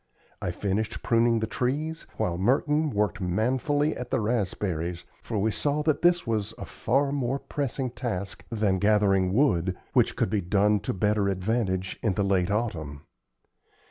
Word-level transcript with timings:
I 0.41 0.49
finished 0.49 1.03
pruning 1.03 1.41
the 1.41 1.45
trees, 1.45 2.07
while 2.17 2.35
Merton 2.39 2.89
worked 2.89 3.21
manfully 3.21 3.95
at 3.95 4.09
the 4.09 4.19
raspberries, 4.19 5.05
for 5.21 5.37
we 5.37 5.51
saw 5.51 5.83
that 5.83 6.01
this 6.01 6.25
was 6.25 6.55
a 6.57 6.65
far 6.65 7.11
more 7.11 7.37
pressing 7.37 7.91
task 7.91 8.43
than 8.49 8.79
gathering 8.79 9.31
wood, 9.31 9.77
which 9.93 10.15
could 10.15 10.31
be 10.31 10.41
done 10.41 10.79
to 10.79 10.93
better 10.95 11.27
advantage 11.29 11.99
in 12.01 12.15
the 12.15 12.23
late 12.23 12.49
autumn. 12.49 13.01